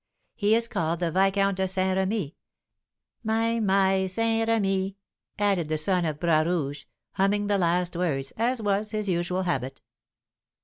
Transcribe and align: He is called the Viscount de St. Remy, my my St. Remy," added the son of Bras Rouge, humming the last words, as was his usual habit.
He 0.33 0.55
is 0.55 0.67
called 0.67 0.99
the 0.99 1.11
Viscount 1.11 1.57
de 1.57 1.67
St. 1.67 1.95
Remy, 1.95 2.35
my 3.23 3.59
my 3.59 4.07
St. 4.07 4.47
Remy," 4.49 4.97
added 5.37 5.69
the 5.69 5.77
son 5.77 6.05
of 6.05 6.19
Bras 6.19 6.47
Rouge, 6.47 6.85
humming 7.11 7.45
the 7.45 7.59
last 7.59 7.95
words, 7.95 8.33
as 8.35 8.63
was 8.63 8.89
his 8.89 9.07
usual 9.07 9.43
habit. 9.43 9.79